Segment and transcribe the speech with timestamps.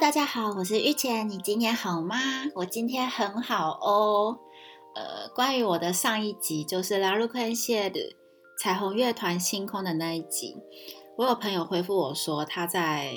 [0.00, 2.14] 大家好，我是玉倩，你今天好吗？
[2.54, 4.38] 我今天很好哦。
[4.94, 7.92] 呃，关于我的上一集，就是《l a l u c a e s
[8.62, 10.54] 彩虹乐团星空》的那一集，
[11.16, 13.14] 我有朋友回复我说，他在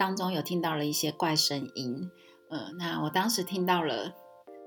[0.00, 1.94] 当中有听到了一些怪声音。
[2.50, 4.25] 呃，那我当时听到了。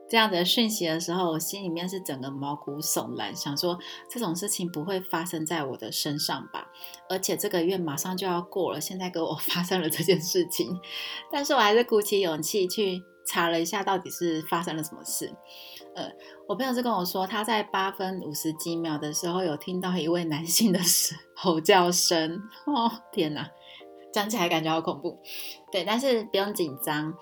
[0.10, 3.78] 这样的讯息的时候，我心里面是整个毛骨悚然，想说
[4.10, 6.66] 这种事情不会发生在我的身上吧？
[7.08, 10.76] 而且这个月马上就要过了，现在给我 发生了这件事情，
[11.32, 15.32] 但是我还是鼓起勇气去查了一下，到底是发生了什么事。
[15.96, 16.10] 呃，
[16.48, 20.80] 我朋友是跟我说，他在八分五十几秒的时候有听到一位男性的
[21.36, 22.32] 吼叫声。
[22.66, 23.48] 哦，天哪，
[24.12, 25.20] 讲起来感觉好恐怖。
[25.72, 27.14] 对，但是不用紧张。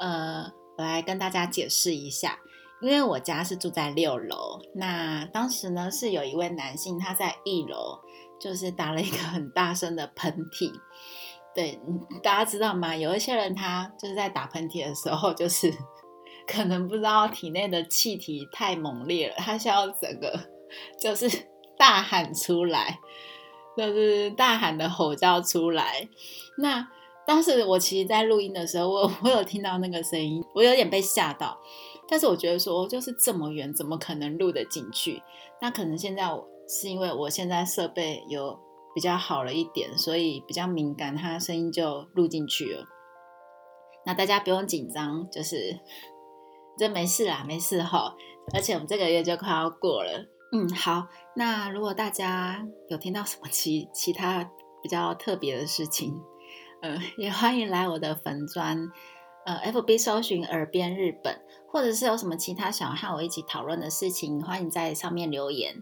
[0.00, 2.38] 呃，我来跟大家解释一下。
[2.84, 7.98] 因为我家是住在六楼，那当时呢是有一位男性，他在一楼
[8.38, 10.70] 就是打了一个很大声的喷嚏。
[11.54, 11.80] 对，
[12.22, 12.94] 大家知道吗？
[12.94, 15.72] 有一些人他就是在打喷嚏的时候，就是
[16.46, 20.38] 可能不知道体内的气体太猛烈了，他需要整个
[21.00, 21.26] 就是
[21.78, 22.98] 大喊出来，
[23.78, 26.06] 就是大喊的吼叫出来。
[26.58, 26.86] 那
[27.26, 31.58] 当时我其实，在录音的时候，我我有听到那个声音，我有点被吓到。
[32.08, 35.22] 但是我觉得说，就是这么远，怎么可能录得进去？
[35.60, 36.22] 那可能现在
[36.68, 38.58] 是因为我现在设备有
[38.94, 42.84] 比较好了一点，所以比较敏感，它声音就录进去了。
[44.04, 45.56] 那大家不用紧张，就是
[46.76, 48.14] 这没事啦，没事哈。
[48.52, 51.06] 而且我们这个月就快要过了，嗯，好。
[51.34, 54.44] 那如果大家有听到什么其其他
[54.82, 56.14] 比较特别的事情，
[56.82, 58.90] 嗯，也欢迎来我的粉砖。
[59.44, 61.34] 呃，FB 搜寻耳边日本，
[61.70, 65.74] 或者是有什么其他想和我一起讨论的事情，欢迎在上面留言。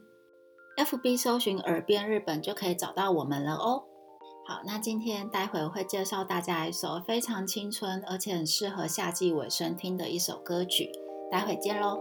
[0.79, 3.85] FB 搜寻耳边日本就可以找到我们了哦。
[4.49, 10.91] 好，那今天待会会介绍大家一首非常青春，而且很适合夏季尾声听的一首歌曲。
[11.31, 11.99] 待会见喽。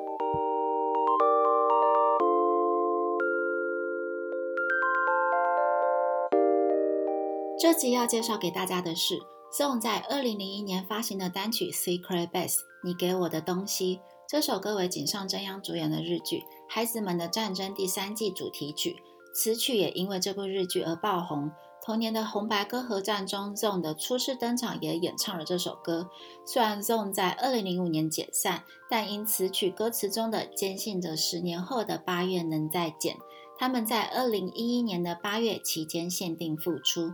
[7.59, 9.19] 这集要介绍给大家的是。
[9.53, 12.53] z o n 在2001年发行的单曲《Secret Base》，
[12.85, 16.38] 你给我的东西，这首歌为井上真央主演的日剧
[16.69, 18.95] 《孩子们的战争》第三季主题曲。
[19.35, 21.51] 此曲也因为这部日剧而爆红。
[21.85, 26.07] 同年的《红白歌合战》中 z o n e 的初次登场也演唱了这首歌。
[26.45, 33.18] 虽然 z o n e 在2005年解散，但因此曲歌词中的坚信着，十年后的八月能再见，
[33.59, 37.12] 他们在2011年的八月期间限定复出。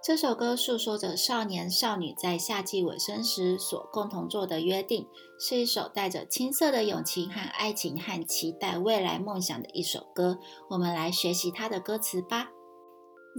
[0.00, 5.06] 这首歌诉说着少年少女在夏季尾声时所共同做的约定，
[5.40, 10.38] 是一首带着青涩的勇气和爱情，和期待未来梦想的一首歌。
[10.70, 12.48] 我们来学习它的歌词吧。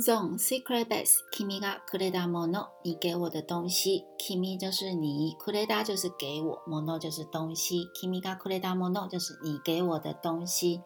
[0.05, 5.63] Zone Secret Base，Kimi ga k u r e d a mono，你给我的东西，Kimi 就是你 k u r
[5.63, 10.81] e d a 就是给我，Mono 就是东西，Kimi ga k u r e d a mono 就是你给我的东西。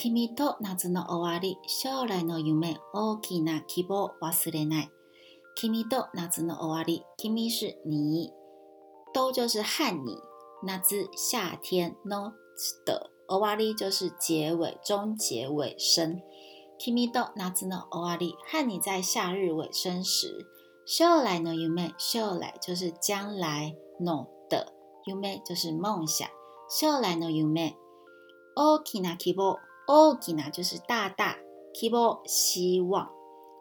[0.00, 4.90] 君と夏の終わり、将来の夢、大きな希望忘れない。
[5.56, 8.32] 君と夏の終わり，君是你，
[9.12, 10.16] 都就是汉你，
[11.16, 12.32] 夏夏天，no
[12.86, 16.22] 的終わり就是结尾，终结尾声。
[16.78, 20.46] 君と夏の終わり，和你在夏日尾声时，
[20.86, 24.72] 将来の夢，将来就是将来，no 的
[25.06, 26.28] 夢就是梦想，
[26.78, 27.74] 将来の夢，
[28.54, 29.58] 大きな希望。
[29.88, 31.36] 哦，吉娜就是大大，
[31.72, 33.08] 希望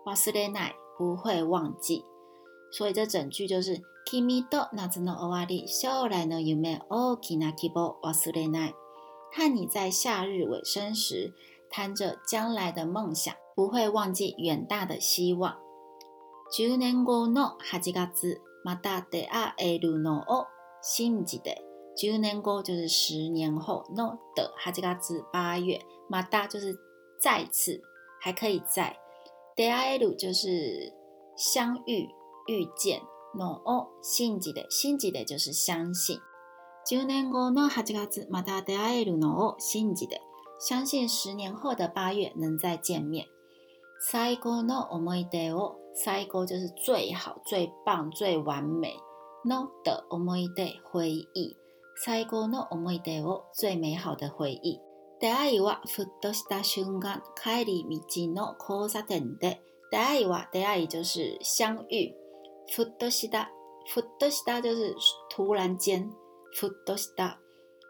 [0.05, 2.03] 瓦斯列奈不会忘记，
[2.69, 8.73] 所以这整句就是“キミと夏の終わり、将来の夢、オーなナキボ、ワスレナイ”。
[9.37, 11.33] 和你在夏日尾声时
[11.69, 15.55] 谈着将来的梦想，不会忘记远大的希望。
[16.51, 20.45] 十年後のハジカズ、また出会いるのを
[20.83, 21.63] 信じて。
[21.95, 23.83] 十年后就是十年后，
[24.35, 25.79] 的哈吉卡兹八月。
[26.09, 26.77] 马达就是
[27.21, 27.81] 再次，
[28.21, 28.95] 还可以再。
[29.57, 30.93] e 会いる就是
[31.35, 32.07] 相遇、
[32.47, 33.01] 遇见。
[33.37, 36.19] のを信じて，信じて就是相信。
[36.85, 40.19] 十年後の八月、马达出会いるのを信じて，
[40.59, 43.27] 相信十年后的八月能再见面。
[44.09, 48.93] 最高の思い出を，最高就是最好、最棒、最完美。
[49.45, 51.57] のの思い出，回忆。
[52.01, 54.79] 最高の思い出を，最美好的回忆。
[55.19, 59.59] 出会いはふっとした瞬間、帰り道の交差点で、
[59.91, 62.13] 出会いは出会い就是相遇，
[62.71, 63.47] ふっとした，
[63.91, 64.95] ふっとした就是
[65.35, 66.07] 突然间，
[66.55, 67.37] ふっとした，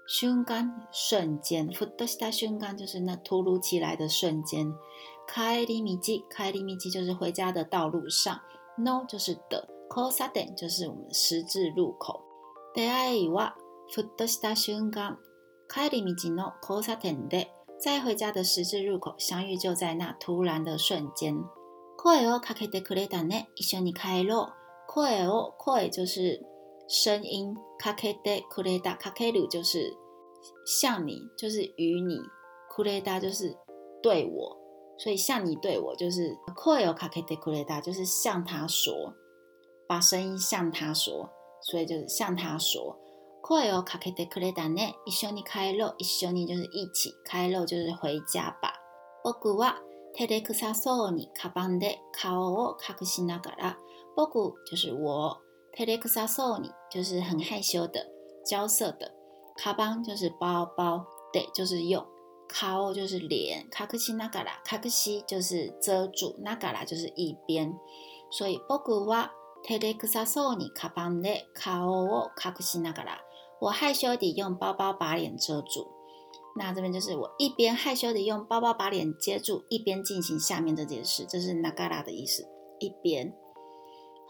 [0.07, 4.65] 瞬間瞬间，ふっとした瞬間就是那突如其来的瞬间。
[5.27, 8.39] 帰り道，帰り道就是回家的道路上
[8.77, 12.23] ，no 就是的交差点就是我们十字路口。
[12.73, 13.53] 出会いは
[13.91, 15.17] ふっとした瞬間。
[15.69, 21.35] 帰り道の交差点で，在回家的十字路口相遇，就在那突然的瞬间。
[22.01, 24.53] 声をかけてくれたね、一緒に帰ろう。
[24.87, 26.41] 声を声就是
[26.87, 29.93] 声音，かけてくれた、かける就是
[30.65, 32.21] 向你，就是与你。
[32.73, 33.53] くれた就是
[34.01, 34.57] 对我，
[34.97, 39.13] 所以向你对我就是声をかけてくれた，就是向他说，
[39.85, 41.29] 把声音向他说，
[41.61, 42.97] 所以就是向他说。
[43.49, 44.97] 声をかけてくれたね。
[45.05, 45.95] 一緒に帰ろう。
[45.99, 47.15] 一緒に就是一起。
[47.23, 48.73] 帰ろう就是回家吧。
[49.23, 49.77] 僕は
[50.17, 53.77] 照れくさそうにカバンで顔を隠しながら、
[54.17, 55.39] 僕就是我。
[55.77, 58.05] 照れくさそうに就是很害羞的、
[58.45, 59.09] 娇涩的。
[59.55, 62.05] カバン就是包包，对，就是用。
[62.49, 67.73] 顔就是脸，隠しながら、隠し就是遮住，ながら就是一边。
[68.29, 69.31] 所以僕は
[69.65, 73.21] 照れくさそうにカバンで顔を隠しながら。
[73.59, 75.87] 我害羞地用包包把脸遮住。
[76.55, 81.25] 那这边就是我一边害羞地用包包把脸遮住，一边进行下面这件事。
[81.27, 82.47] 这是ナ嘎啦的意思。
[82.79, 83.33] 一边。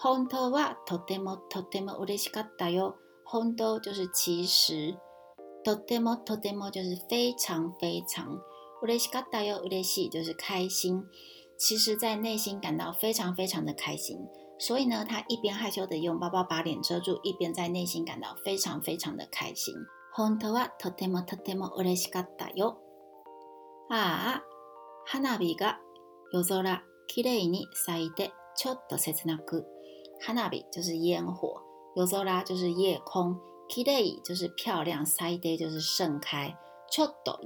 [0.02, 2.96] 本当はとてもとても嬉しかったよ。
[3.30, 4.96] 本当就是其实，
[5.66, 8.40] とてもとても就是非常非常，
[8.84, 11.04] 嬉しかったよ嬉しい就是开心。
[11.60, 14.18] 其实，在内心感到非常非常的开心。
[14.60, 19.76] 所以呢，他一边害羞地用包包把脸遮住，一边在内心感到非常非常的开心。
[20.18, 20.50] ああ、花火
[25.54, 25.78] が
[26.32, 29.64] 夜空きれに咲いて、ちょっと切なく。
[30.20, 31.62] 花火就是烟火，
[31.96, 33.38] 夜空就是夜空，
[33.70, 36.58] きれ就是漂亮，咲いて就是盛开，
[36.92, 37.40] ちょっと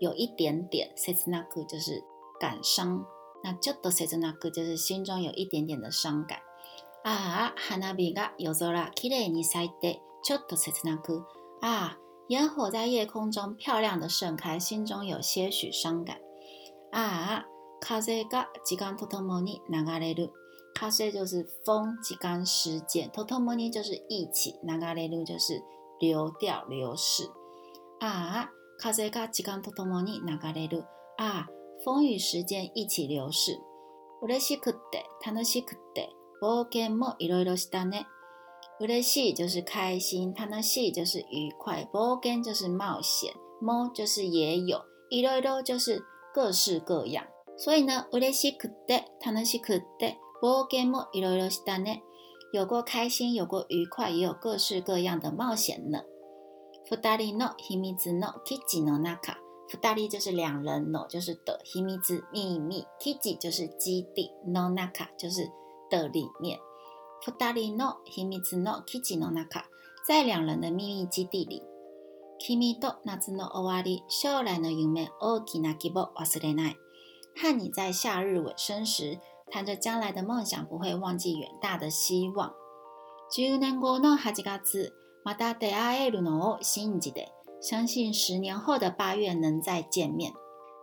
[0.00, 2.02] 有一点点切なく就是
[2.40, 3.06] 感伤，
[3.44, 6.40] 那ちょっと切なく就是心中有一点点的伤感。
[7.08, 11.24] ああ、花火が夜空きれいに咲いて、ちょっと切なく。
[11.62, 11.98] ああ、
[12.28, 16.16] 烟火在夜空中漂亮的盛開、心中有些许伤感。
[16.90, 17.44] ああ、
[17.78, 20.32] 風が時間とともに流れる。
[20.74, 23.08] 風就是風、時間、时间。
[23.10, 25.62] とともに就是一起，流れる就是
[26.00, 27.22] 流掉、流逝。
[28.00, 28.48] ああ、
[28.82, 30.84] 風が時間とともに流れる。
[31.18, 31.46] ああ、
[31.84, 33.60] 风与時間一起流逝。
[34.22, 36.10] 嬉しくって、楽しくって。
[36.40, 37.96] 冒险，么，一箩一箩是的呢。
[38.78, 46.04] 我的戏就是开心，他的戏就是愉快，冒険就是冒险，么就是也有，一箩一箩就是
[46.34, 47.24] 各式各样。
[47.56, 52.02] 所以呢，嬉しいくて、楽しくて、冒険も一箩一箩したね。
[52.52, 56.02] 有过开心，有过愉快，也有各式各样的冒险呢。
[56.90, 59.36] 二人の秘密の基地のなか，
[59.70, 61.98] 二人就是两人哦，就是的，秘密
[62.30, 65.50] 秘密，基地就是基地，のなか就是。
[65.88, 66.58] 的里面，
[67.38, 69.64] 二人の秘密の基地の中，
[70.06, 71.62] 在两人的秘密基地里，
[72.38, 76.76] 君と夏の終わり、将来の夢大きな希望忘れない。
[77.38, 79.18] 和你在夏日尾声时，
[79.50, 82.52] 谈着将来的梦想，不会忘记远大的希望。
[83.30, 84.92] 十年後の八月、
[85.24, 87.26] また出会いるのを信じて。
[87.58, 90.32] 相信十年后的八月能再见面。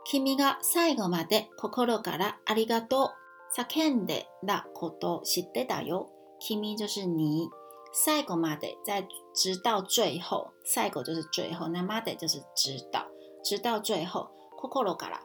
[0.05, 3.22] 君が最後まで心からありがとう。
[3.53, 6.09] 叫んンド、ラコ知ってたよ。
[6.39, 7.47] 君就是你。
[7.93, 13.05] 最後まで、在直到最后，最後就是最后，那まで就是直到，
[13.43, 14.29] 直到最后。
[14.61, 15.19] 心から、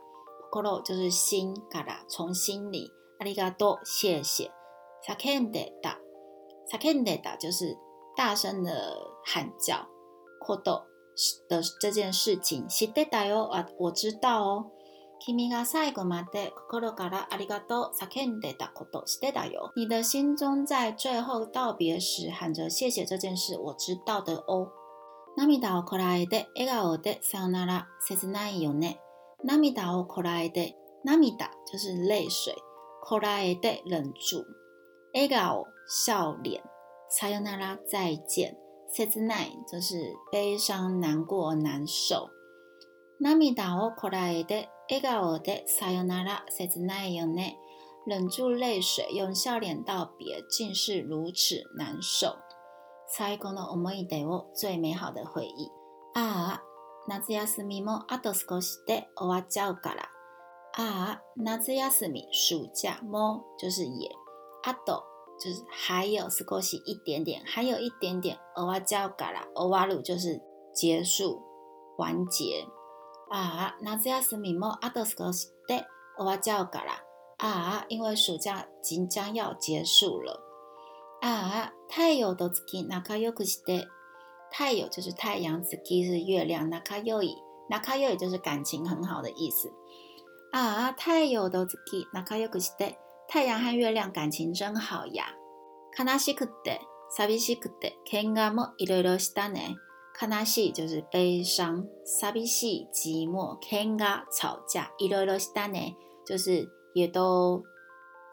[0.50, 2.90] 心就是心から，从心裡。
[3.20, 4.50] ありがとう、谢谢。
[5.06, 5.97] 叫んンだ、
[6.70, 7.78] 叫んンだ就是
[8.14, 9.87] 大声的喊叫。
[10.44, 10.82] こと
[11.49, 13.44] 的這件事情、知ってたよ。
[13.44, 14.70] 啊，我知道哦。
[15.20, 19.72] 君が最後まで心からありがとう叫んでたことしてたよ。
[19.75, 24.70] 你的心中在最后道别时喊着谢谢这件事我知道的哦。
[25.37, 29.00] 涙をこらえて笑顔でさよなら切ないよね。
[29.44, 32.52] 涙をこらえて涙就是泪水，
[33.02, 34.44] こらえて忍住，
[35.14, 35.64] 笑顔
[36.06, 36.60] 笑脸，
[37.08, 38.56] さよなら再见，
[38.94, 42.28] 切ない就是悲伤、难过、难受。
[43.20, 46.88] 涙をこらえて一个我的 Sayonara，再见
[48.07, 52.38] 忍住泪水，用笑脸道别，竟是如此难受。
[53.14, 55.71] 最後の思い出を最美好的回忆。
[56.14, 56.61] ああ、
[57.07, 60.09] 夏休みもあと少しで終わっちゃうから。
[60.78, 64.11] ああ、夏休み暑假も就是也，
[64.62, 65.02] あと
[65.38, 70.40] 就是还有少し一点点，还有一点点，終わっちゃうから、終わる就是
[70.73, 71.42] 结束，
[71.99, 72.66] 完结。
[73.30, 75.04] 啊，あゼやすみません。
[75.04, 75.20] 私
[76.18, 76.88] は教がラ。
[77.40, 80.40] 啊，因为暑假即将要结束了。
[81.20, 83.87] 啊、太陽と月、仲良くして。
[84.50, 87.35] 太陽就是太阳，月是月亮，仲良くい、
[87.68, 89.70] 仲良く也就是感情很好的意思。
[90.52, 92.97] 啊、太陽と月、仲良くして。
[93.28, 95.35] 太阳和月亮感情真好呀。
[95.94, 96.80] 悲しくて
[97.11, 99.76] 寂しくて、見方もいろいろしたね。
[100.18, 105.78] 卡纳西就是悲伤，萨比西寂寞，g a 吵架，一落落西丹呢，
[106.26, 107.62] 就是也都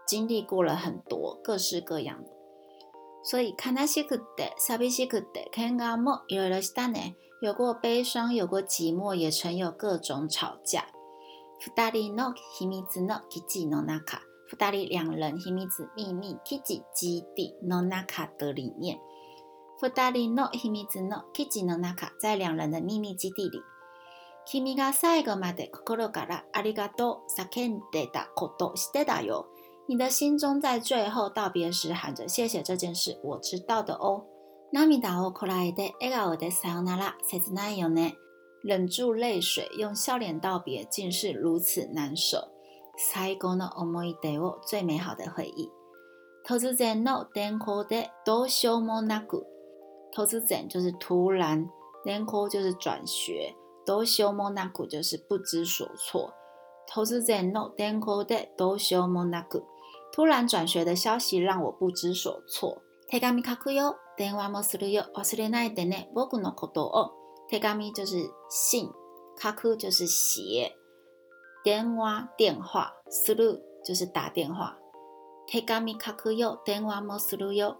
[0.07, 2.29] 经历过了很多各式各样的，
[3.29, 6.99] 所以卡纳西克的，萨比西克的，肯噶莫一落落西丹呢，
[7.39, 10.87] 有过悲伤，有过寂寞，也曾有各种吵架，
[11.61, 18.97] 福达利诺克，希米兹诺，基基诺纳卡，福达利两人，希米兹秘密，基基基地，诺纳卡的理念。
[19.89, 23.63] 二人の秘密の基地の中、在两人の秘密基地里。
[24.47, 29.45] 君が最後まで心からありがとう叫んでたことしてたよ。
[29.87, 34.23] 你的心中在最後道别时喊着谢谢这件事，我知道的哦。
[34.73, 38.15] 涙をこらえて笑顔でさよなら、切ないよね。
[38.63, 42.49] 忍住泪水，用笑脸道别，竟是如此难舍。
[42.97, 45.69] 最高の思い出を最美好的回忆。
[46.43, 49.45] 突然のでどうしようもなく。
[50.15, 51.69] 投资者就是突然
[52.05, 53.53] ，denko 就是转学
[53.85, 56.33] ，doshio monaku 就是不知所措。
[56.87, 59.65] 投资者 no denko de doshio monaku，
[60.13, 62.81] 突然转学的消息让我不知所措。
[63.09, 68.15] tegami kaku yo，denwa mosuru yo，osure na denne boku no koto o，tegami 就是
[68.49, 68.89] 信
[69.37, 70.77] ，kaku 就是写
[71.61, 74.77] ，denwa 电话，mosuru 就是打电话。
[75.51, 77.79] tegami kaku yo，denwa mosuru yo。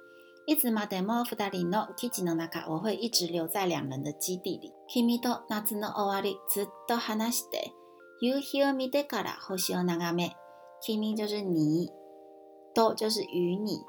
[0.47, 4.73] いつもでも二人の基地の中、我会一直留在两人的基地里。
[4.87, 7.71] 君と夏の終わりずっと話して、
[8.21, 10.35] you hear me だから欲しいめ、
[10.81, 11.89] 君就是你，
[12.73, 13.81] 都就是与你，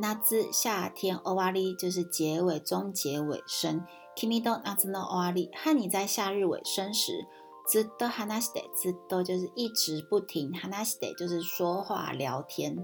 [0.00, 3.84] 夏之夏天終わり就是结尾，终结尾声。
[4.14, 7.26] 君と夏の終わり和你在夏日尾声时
[7.68, 12.76] ずっと話して、ずっと就是一直不停，話して就是说话聊天。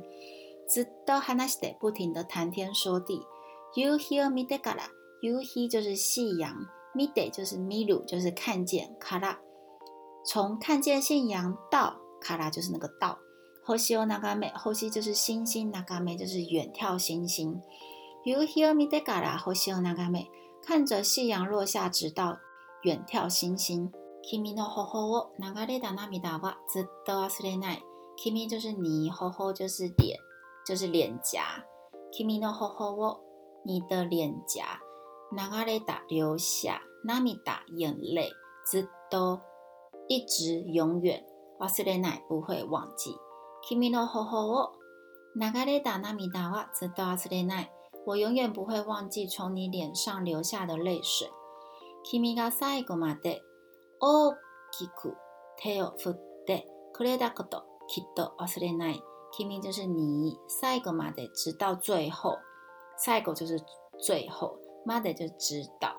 [0.73, 3.21] ずっと話して，不停地谈天说地。
[3.75, 4.85] You hear m e d から
[5.21, 6.55] y o u hear 就是夕阳
[6.95, 9.37] m i d a 就是 m i d 就是看见から
[10.27, 13.19] 从看见夕阳到から就是那个道。
[13.63, 17.61] 后西欧ナガメ后就是星星，眺め就是远眺星星。
[18.25, 19.71] You hear m e d から a r a 后西
[20.63, 22.39] 看着夕阳落下，直到
[22.85, 23.93] 远眺星星。
[24.25, 27.81] 君の頬を流れた涙はずっと忘れない。
[28.17, 30.19] 君就是你，頬就是脸。
[30.65, 31.63] 就是脸颊
[32.13, 33.21] ，Kimi no h o h o wo，
[33.65, 34.79] 你的脸颊
[35.37, 38.31] ，nagareda 留下 nagida 眼泪
[38.71, 39.41] 直 u
[40.07, 41.25] 一直永远
[41.59, 43.17] w a s u r e n a 不会忘记
[43.67, 44.53] ，Kimi no h o h o
[45.35, 47.67] wo，nagareda nagida
[48.05, 51.29] 我永远不会忘记从你脸上流下的泪水
[52.05, 54.33] ，Kimi ga saigo made，o
[54.73, 55.15] kiku
[55.57, 56.65] te wo fude
[56.97, 59.12] kureda koto kitto wasurenai。
[59.33, 62.37] Kimi 就是你，saigo 妈的直到最后
[62.99, 63.59] ，saigo 就是
[63.99, 65.97] 最后，mother 就知道。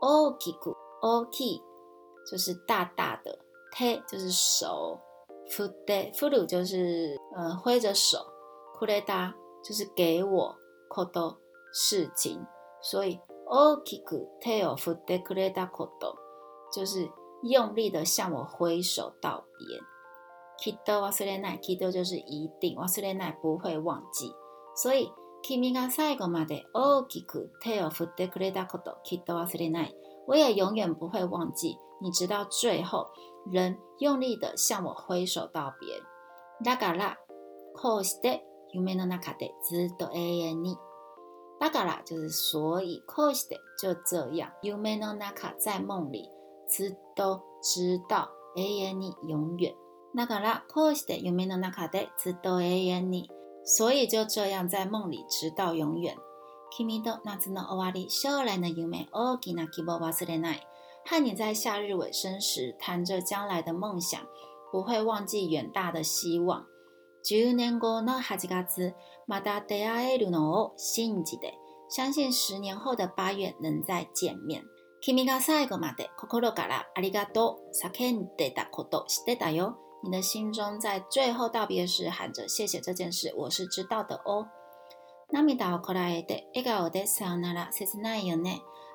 [0.00, 1.60] Okiku oki
[2.30, 3.38] 就是大大的
[3.74, 5.00] ，te 就是手
[5.50, 8.18] ，fude fude 就是呃挥着手
[8.78, 9.32] ，kureta
[9.64, 10.54] 就是给我
[10.90, 11.38] koto
[11.72, 12.44] 事情，
[12.82, 16.14] 所以 okiku te fude kureta koto
[16.70, 17.08] 就是
[17.44, 19.97] 用力的向我挥手道别。
[20.58, 21.60] きっと忘れない。
[21.60, 24.34] きっと就是一定，忘れない不会忘记。
[24.74, 25.10] 所以，
[25.40, 29.92] 君が最後まで大きく手を振ってくれたこときっと忘れない。
[30.26, 33.06] 我也永远不会忘记，你直到最后，
[33.50, 36.02] 仍用力的向我挥手道别。
[36.64, 37.16] だから、
[37.74, 40.76] こうして夢の中でずっと永遠に。
[41.60, 46.28] だから就是所以，こうして就这样，夢の中で在梦里，
[46.68, 49.72] ずっと直到永遠你永远。
[50.16, 53.30] だからこうして夢の中でずっと永遠に。
[53.64, 56.16] 所以就这样在梦里直到永遠。
[56.70, 60.60] 君と夏の終わり、将来の夢、大きな希望忘れない。
[61.10, 64.20] 和你在夏日尾声时谈着将来的梦想，
[64.72, 66.64] 不会忘记远大的希望。
[67.24, 68.94] 10年後の8月、
[69.26, 71.52] また出会えるのを信じて、
[71.90, 74.64] 相信10年後的8月能再见面。
[75.02, 79.78] 君が最後まで心からありがとう叫んでたこと知ってたよ。
[80.00, 84.48] 你的心中，在最后道别时喊着“谢谢”这件事，我是知道的哦。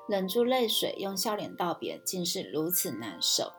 [0.06, 3.50] 忍住泪水，用笑脸道别，竟是如此难受。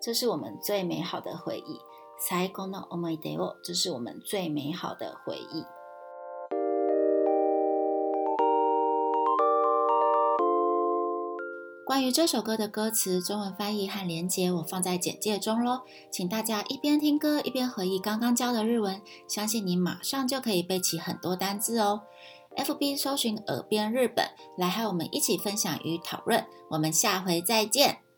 [0.00, 1.78] 这是我们最美好的回忆。
[2.20, 2.44] 这
[3.80, 5.64] 是我们最美好的回忆。
[11.90, 15.80] 关于这首歌的歌词、中文翻译和连接，我放在简介中喽。
[16.08, 22.02] 请大家一边听歌一边回忆刚刚教的日文，相信你马上就可以背起很多单字哦。
[22.56, 24.24] FB 搜寻“耳边日本”，
[24.56, 26.46] 来和我们一起分享与讨论。
[26.68, 28.09] 我们下回再见。